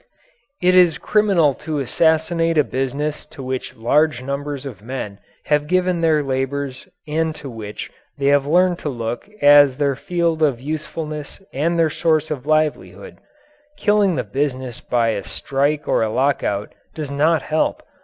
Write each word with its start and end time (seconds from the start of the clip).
It 0.63 0.73
is 0.73 0.97
criminal 0.97 1.53
to 1.53 1.77
assassinate 1.77 2.57
a 2.57 2.63
business 2.63 3.23
to 3.27 3.43
which 3.43 3.75
large 3.75 4.23
numbers 4.23 4.65
of 4.65 4.81
men 4.81 5.19
have 5.43 5.67
given 5.67 6.01
their 6.01 6.23
labours 6.23 6.87
and 7.07 7.35
to 7.35 7.51
which 7.51 7.91
they 8.17 8.25
have 8.25 8.47
learned 8.47 8.79
to 8.79 8.89
look 8.89 9.29
as 9.43 9.77
their 9.77 9.95
field 9.95 10.41
of 10.41 10.59
usefulness 10.59 11.39
and 11.53 11.77
their 11.77 11.91
source 11.91 12.31
of 12.31 12.47
livelihood. 12.47 13.17
Killing 13.77 14.15
the 14.15 14.23
business 14.23 14.79
by 14.81 15.09
a 15.09 15.23
strike 15.23 15.87
or 15.87 16.01
a 16.01 16.09
lockout 16.09 16.73
does 16.95 17.11
not 17.11 17.43
help. 17.43 17.83